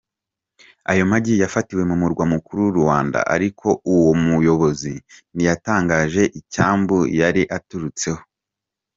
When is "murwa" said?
2.01-2.23